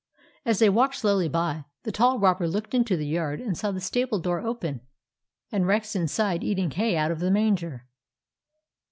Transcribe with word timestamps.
As 0.45 0.57
they 0.57 0.67
walked 0.67 0.95
slowly 0.95 1.29
by, 1.29 1.63
the 1.83 1.91
tall 1.91 2.17
robber 2.17 2.47
looked 2.47 2.73
into 2.73 2.97
the 2.97 3.05
yard 3.05 3.39
and 3.39 3.55
saw 3.55 3.69
the 3.69 3.79
stable 3.79 4.17
door 4.17 4.39
open 4.39 4.81
and 5.51 5.67
Rex 5.67 5.95
inside 5.95 6.43
eating 6.43 6.71
hay 6.71 6.97
out 6.97 7.11
of 7.11 7.19
the 7.19 7.29
manger. 7.29 7.85